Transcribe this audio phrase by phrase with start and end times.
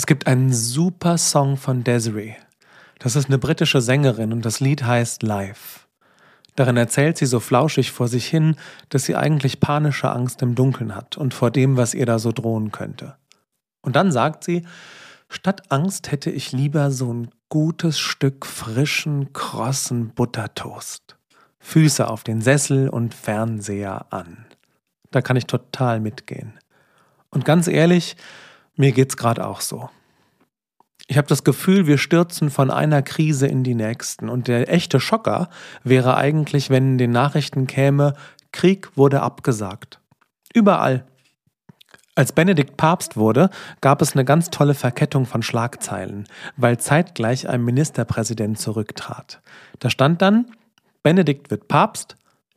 [0.00, 2.32] Es gibt einen super Song von Desiree.
[3.00, 5.80] Das ist eine britische Sängerin und das Lied heißt Life.
[6.56, 8.56] Darin erzählt sie so flauschig vor sich hin,
[8.88, 12.32] dass sie eigentlich panische Angst im Dunkeln hat und vor dem, was ihr da so
[12.32, 13.16] drohen könnte.
[13.82, 14.66] Und dann sagt sie,
[15.28, 21.18] statt Angst hätte ich lieber so ein gutes Stück frischen, krossen Buttertoast.
[21.58, 24.46] Füße auf den Sessel und Fernseher an.
[25.10, 26.54] Da kann ich total mitgehen.
[27.28, 28.16] Und ganz ehrlich,
[28.80, 29.90] mir geht's gerade auch so.
[31.06, 34.28] Ich habe das Gefühl, wir stürzen von einer Krise in die nächsten.
[34.28, 35.50] Und der echte Schocker
[35.84, 38.14] wäre eigentlich, wenn in den Nachrichten käme,
[38.52, 40.00] Krieg wurde abgesagt.
[40.54, 41.04] Überall.
[42.14, 47.64] Als Benedikt Papst wurde, gab es eine ganz tolle Verkettung von Schlagzeilen, weil zeitgleich ein
[47.64, 49.40] Ministerpräsident zurücktrat.
[49.78, 50.46] Da stand dann,
[51.02, 52.16] Benedikt wird Papst,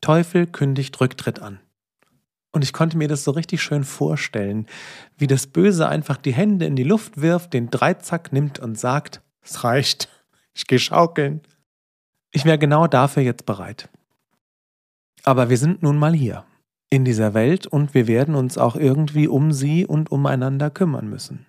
[0.00, 1.60] Teufel kündigt Rücktritt an.
[2.54, 4.68] Und ich konnte mir das so richtig schön vorstellen,
[5.18, 9.22] wie das Böse einfach die Hände in die Luft wirft, den Dreizack nimmt und sagt,
[9.42, 10.08] es reicht,
[10.54, 11.40] ich gehe schaukeln.
[12.30, 13.88] Ich wäre genau dafür jetzt bereit.
[15.24, 16.44] Aber wir sind nun mal hier,
[16.90, 21.46] in dieser Welt, und wir werden uns auch irgendwie um sie und umeinander kümmern müssen.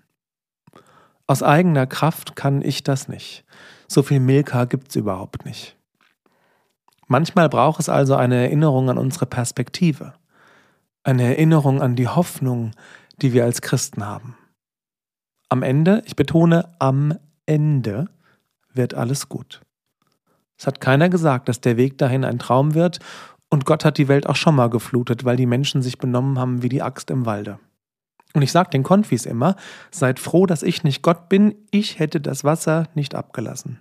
[1.28, 3.46] Aus eigener Kraft kann ich das nicht.
[3.88, 5.78] So viel Milka gibt's überhaupt nicht.
[7.06, 10.16] Manchmal braucht es also eine Erinnerung an unsere Perspektive
[11.06, 12.72] eine Erinnerung an die Hoffnung,
[13.22, 14.36] die wir als Christen haben.
[15.50, 18.10] Am Ende, ich betone, am Ende
[18.74, 19.62] wird alles gut.
[20.58, 23.00] Es hat keiner gesagt, dass der Weg dahin ein Traum wird,
[23.50, 26.64] und Gott hat die Welt auch schon mal geflutet, weil die Menschen sich benommen haben
[26.64, 27.60] wie die Axt im Walde.
[28.34, 29.56] Und ich sage den Konfis immer,
[29.92, 33.80] seid froh, dass ich nicht Gott bin, ich hätte das Wasser nicht abgelassen.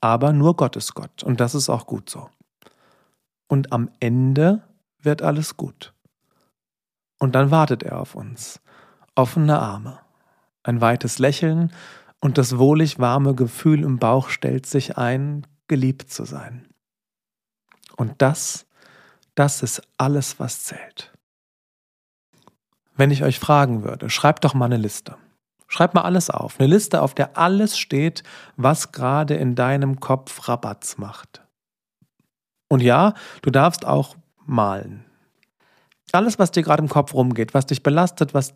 [0.00, 2.30] Aber nur Gott ist Gott, und das ist auch gut so.
[3.46, 4.62] Und am Ende
[4.98, 5.93] wird alles gut.
[7.24, 8.60] Und dann wartet er auf uns.
[9.14, 9.98] Offene Arme,
[10.62, 11.72] ein weites Lächeln
[12.20, 16.68] und das wohlig warme Gefühl im Bauch stellt sich ein, geliebt zu sein.
[17.96, 18.66] Und das,
[19.34, 21.14] das ist alles, was zählt.
[22.94, 25.16] Wenn ich euch fragen würde, schreibt doch mal eine Liste.
[25.66, 26.60] Schreib mal alles auf.
[26.60, 28.22] Eine Liste, auf der alles steht,
[28.58, 31.42] was gerade in deinem Kopf Rabatz macht.
[32.68, 34.14] Und ja, du darfst auch
[34.44, 35.06] malen.
[36.14, 38.54] Alles, was dir gerade im Kopf rumgeht, was dich belastet, was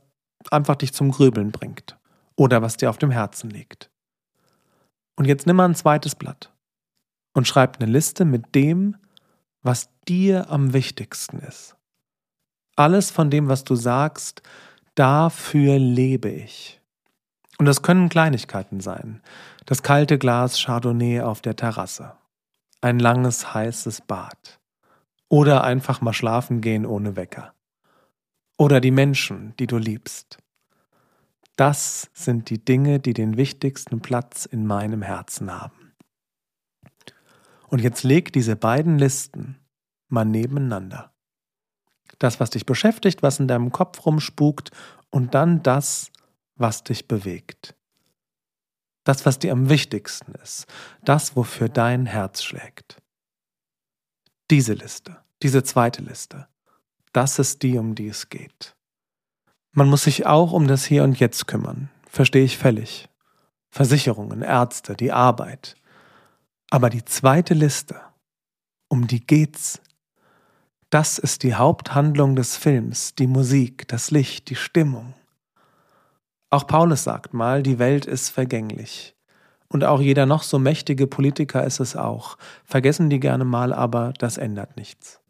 [0.50, 1.98] einfach dich zum Grübeln bringt
[2.36, 3.90] oder was dir auf dem Herzen liegt.
[5.16, 6.52] Und jetzt nimm mal ein zweites Blatt
[7.34, 8.96] und schreib eine Liste mit dem,
[9.62, 11.74] was dir am wichtigsten ist.
[12.76, 14.42] Alles von dem, was du sagst,
[14.94, 16.80] dafür lebe ich.
[17.58, 19.20] Und das können Kleinigkeiten sein.
[19.66, 22.12] Das kalte Glas Chardonnay auf der Terrasse.
[22.80, 24.60] Ein langes, heißes Bad.
[25.28, 27.54] Oder einfach mal schlafen gehen ohne Wecker.
[28.56, 30.38] Oder die Menschen, die du liebst.
[31.56, 35.92] Das sind die Dinge, die den wichtigsten Platz in meinem Herzen haben.
[37.68, 39.58] Und jetzt leg diese beiden Listen
[40.08, 41.12] mal nebeneinander.
[42.18, 44.70] Das, was dich beschäftigt, was in deinem Kopf rumspukt,
[45.10, 46.10] und dann das,
[46.56, 47.74] was dich bewegt.
[49.04, 50.66] Das, was dir am wichtigsten ist,
[51.02, 53.00] das, wofür dein Herz schlägt.
[54.50, 56.48] Diese Liste, diese zweite Liste,
[57.12, 58.74] das ist die, um die es geht.
[59.72, 63.10] Man muss sich auch um das Hier und Jetzt kümmern, verstehe ich völlig.
[63.70, 65.76] Versicherungen, Ärzte, die Arbeit.
[66.70, 68.00] Aber die zweite Liste,
[68.88, 69.82] um die geht's.
[70.88, 75.12] Das ist die Haupthandlung des Films, die Musik, das Licht, die Stimmung.
[76.48, 79.14] Auch Paulus sagt mal, die Welt ist vergänglich.
[79.68, 82.38] Und auch jeder noch so mächtige Politiker ist es auch.
[82.64, 85.20] Vergessen die gerne mal, aber das ändert nichts.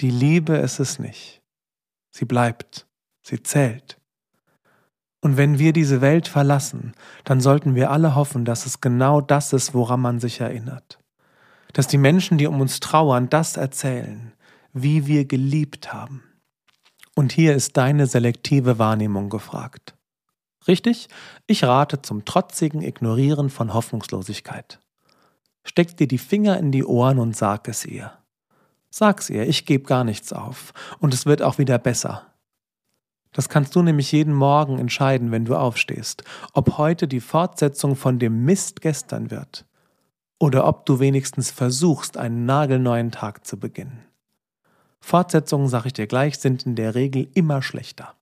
[0.00, 1.42] Die Liebe ist es nicht.
[2.10, 2.86] Sie bleibt,
[3.22, 3.98] sie zählt.
[5.20, 9.52] Und wenn wir diese Welt verlassen, dann sollten wir alle hoffen, dass es genau das
[9.52, 10.98] ist, woran man sich erinnert.
[11.72, 14.32] Dass die Menschen, die um uns trauern, das erzählen,
[14.72, 16.24] wie wir geliebt haben.
[17.14, 19.94] Und hier ist deine selektive Wahrnehmung gefragt.
[20.68, 21.08] Richtig?
[21.46, 24.80] Ich rate zum trotzigen Ignorieren von Hoffnungslosigkeit.
[25.64, 28.12] Steck dir die Finger in die Ohren und sag es ihr.
[28.90, 32.26] Sag's ihr, ich gebe gar nichts auf, und es wird auch wieder besser.
[33.32, 36.22] Das kannst du nämlich jeden Morgen entscheiden, wenn du aufstehst,
[36.52, 39.64] ob heute die Fortsetzung von dem Mist gestern wird,
[40.38, 44.04] oder ob du wenigstens versuchst, einen nagelneuen Tag zu beginnen.
[45.00, 48.14] Fortsetzungen, sag ich dir gleich, sind in der Regel immer schlechter.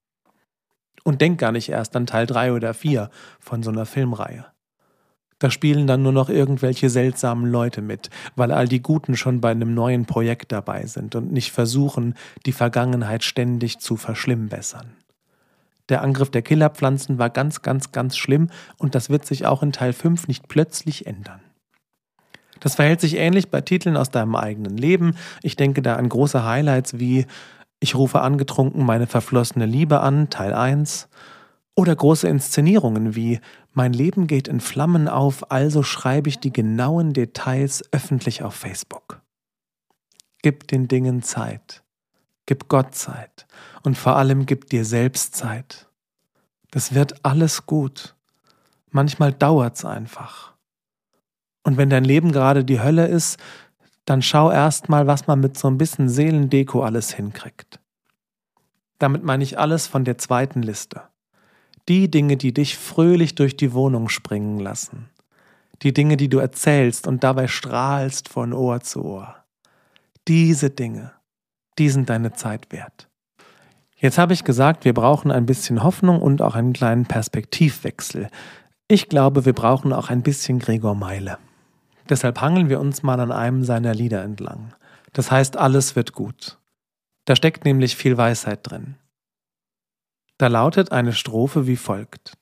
[1.05, 4.47] Und denk gar nicht erst an Teil 3 oder 4 von so einer Filmreihe.
[5.41, 9.51] Da spielen dann nur noch irgendwelche seltsamen Leute mit, weil all die Guten schon bei
[9.51, 12.15] einem neuen Projekt dabei sind und nicht versuchen,
[12.45, 14.93] die Vergangenheit ständig zu verschlimmbessern.
[15.89, 19.73] Der Angriff der Killerpflanzen war ganz, ganz, ganz schlimm und das wird sich auch in
[19.73, 21.41] Teil 5 nicht plötzlich ändern.
[22.61, 25.17] Das verhält sich ähnlich bei Titeln aus deinem eigenen Leben.
[25.43, 27.27] Ich denke da an große Highlights wie
[27.81, 31.09] Ich rufe angetrunken meine verflossene Liebe an, Teil 1.
[31.75, 33.41] Oder große Inszenierungen wie
[33.73, 39.23] Mein Leben geht in Flammen auf, also schreibe ich die genauen Details öffentlich auf Facebook.
[40.43, 41.83] Gib den Dingen Zeit.
[42.45, 43.47] Gib Gott Zeit.
[43.83, 45.89] Und vor allem gib dir selbst Zeit.
[46.71, 48.15] Das wird alles gut.
[48.91, 50.53] Manchmal dauert's einfach.
[51.63, 53.39] Und wenn dein Leben gerade die Hölle ist,
[54.05, 57.81] dann schau erst mal, was man mit so ein bisschen Seelendeko alles hinkriegt.
[58.99, 61.03] Damit meine ich alles von der zweiten Liste.
[61.89, 65.09] Die Dinge, die dich fröhlich durch die Wohnung springen lassen.
[65.83, 69.37] Die Dinge, die du erzählst und dabei strahlst von Ohr zu Ohr.
[70.29, 71.13] Diese Dinge,
[71.79, 73.09] die sind deine Zeit wert.
[73.97, 78.29] Jetzt habe ich gesagt, wir brauchen ein bisschen Hoffnung und auch einen kleinen Perspektivwechsel.
[78.89, 81.39] Ich glaube, wir brauchen auch ein bisschen Gregor Meile.
[82.11, 84.75] Deshalb hangeln wir uns mal an einem seiner Lieder entlang.
[85.13, 86.59] Das heißt, alles wird gut.
[87.25, 88.97] Da steckt nämlich viel Weisheit drin.
[90.37, 92.37] Da lautet eine Strophe wie folgt.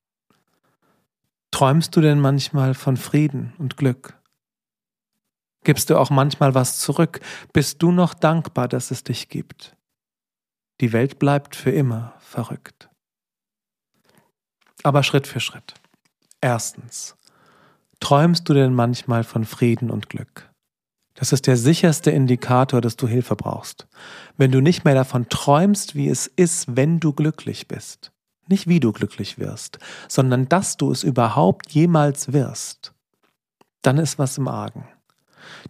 [1.51, 4.19] Träumst du denn manchmal von Frieden und Glück?
[5.65, 7.21] Gibst du auch manchmal was zurück?
[7.53, 9.77] Bist du noch dankbar, dass es dich gibt?
[10.81, 12.89] Die Welt bleibt für immer verrückt.
[14.85, 15.75] Aber Schritt für Schritt.
[16.41, 17.18] Erstens.
[18.01, 20.51] Träumst du denn manchmal von Frieden und Glück?
[21.15, 23.89] Das ist der sicherste Indikator, dass du Hilfe brauchst.
[24.37, 28.13] Wenn du nicht mehr davon träumst, wie es ist, wenn du glücklich bist.
[28.47, 32.95] Nicht wie du glücklich wirst, sondern dass du es überhaupt jemals wirst.
[33.83, 34.89] Dann ist was im Argen.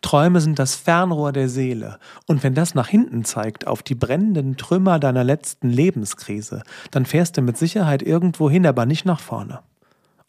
[0.02, 4.56] Träume sind das Fernrohr der Seele, und wenn das nach hinten zeigt, auf die brennenden
[4.56, 9.60] Trümmer deiner letzten Lebenskrise, dann fährst du mit Sicherheit irgendwo hin, aber nicht nach vorne.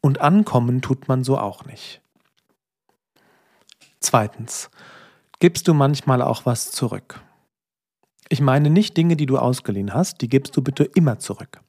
[0.01, 2.01] Und ankommen tut man so auch nicht.
[4.00, 4.69] Zweitens,
[5.40, 7.22] gibst du manchmal auch was zurück.
[8.30, 11.62] Ich meine nicht Dinge, die du ausgeliehen hast, die gibst du bitte immer zurück.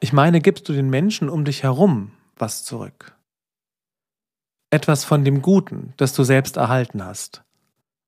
[0.00, 3.16] Ich meine, gibst du den Menschen um dich herum was zurück
[4.70, 7.42] etwas von dem Guten, das du selbst erhalten hast.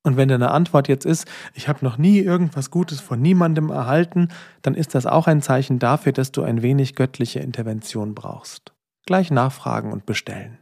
[0.03, 4.29] Und wenn deine Antwort jetzt ist, ich habe noch nie irgendwas Gutes von niemandem erhalten,
[4.63, 8.73] dann ist das auch ein Zeichen dafür, dass du ein wenig göttliche Intervention brauchst.
[9.09, 10.59] Gleich nachfragen und bestellen.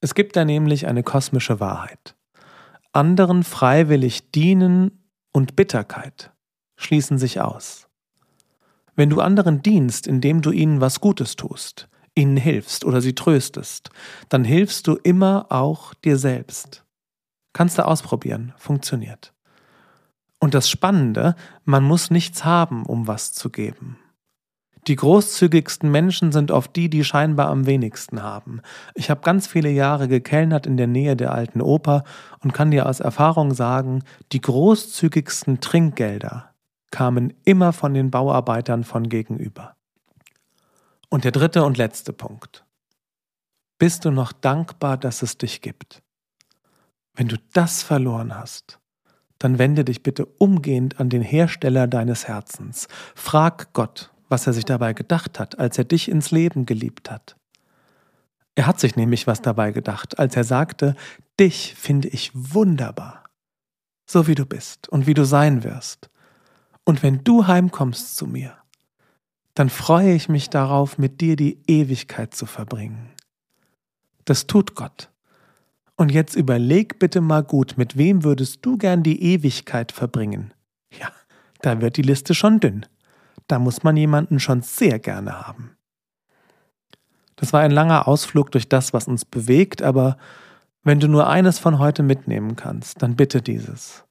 [0.00, 2.16] Es gibt da nämlich eine kosmische Wahrheit.
[2.90, 6.32] Anderen freiwillig dienen und Bitterkeit
[6.76, 7.88] schließen sich aus.
[8.94, 13.90] Wenn du anderen dienst, indem du ihnen was Gutes tust, ihnen hilfst oder sie tröstest,
[14.30, 16.86] dann hilfst du immer auch dir selbst.
[17.52, 19.34] Kannst du ausprobieren, funktioniert.
[20.38, 23.98] Und das Spannende, man muss nichts haben, um was zu geben.
[24.86, 28.60] Die großzügigsten Menschen sind oft die, die scheinbar am wenigsten haben.
[28.94, 32.04] Ich habe ganz viele Jahre gekellnert in der Nähe der alten Oper
[32.40, 36.50] und kann dir aus Erfahrung sagen, die großzügigsten Trinkgelder
[36.92, 39.74] kamen immer von den Bauarbeitern von gegenüber.
[41.08, 42.64] Und der dritte und letzte Punkt.
[43.78, 46.02] Bist du noch dankbar, dass es dich gibt?
[47.14, 48.78] Wenn du das verloren hast,
[49.38, 52.88] dann wende dich bitte umgehend an den Hersteller deines Herzens.
[53.14, 57.36] Frag Gott, was er sich dabei gedacht hat, als er dich ins Leben geliebt hat.
[58.54, 60.96] Er hat sich nämlich was dabei gedacht, als er sagte,
[61.38, 63.24] dich finde ich wunderbar,
[64.06, 66.10] so wie du bist und wie du sein wirst.
[66.84, 68.56] Und wenn du heimkommst zu mir,
[69.54, 73.10] dann freue ich mich darauf, mit dir die Ewigkeit zu verbringen.
[74.24, 75.10] Das tut Gott.
[75.96, 80.52] Und jetzt überleg bitte mal gut, mit wem würdest du gern die Ewigkeit verbringen?
[80.98, 81.10] Ja,
[81.62, 82.86] da wird die Liste schon dünn.
[83.46, 85.76] Da muss man jemanden schon sehr gerne haben.
[87.36, 90.16] Das war ein langer Ausflug durch das, was uns bewegt, aber
[90.82, 94.04] wenn du nur eines von heute mitnehmen kannst, dann bitte dieses.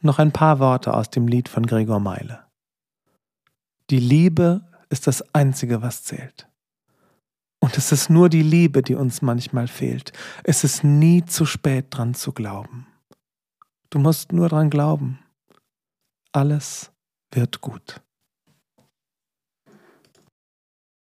[0.00, 2.44] Noch ein paar Worte aus dem Lied von Gregor Meile.
[3.90, 6.48] Die Liebe ist das Einzige, was zählt.
[7.60, 10.12] Und es ist nur die Liebe, die uns manchmal fehlt.
[10.44, 12.86] Es ist nie zu spät dran zu glauben.
[13.90, 15.18] Du musst nur dran glauben.
[16.32, 16.92] Alles
[17.32, 18.00] wird gut.